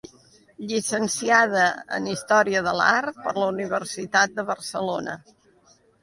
Llicenciada 0.69 1.65
en 1.97 2.07
Història 2.13 2.63
de 2.67 2.73
l'Art 2.77 3.19
per 3.25 3.33
la 3.35 3.49
Universitat 3.51 4.33
de 4.39 4.47
Barcelona. 4.49 5.15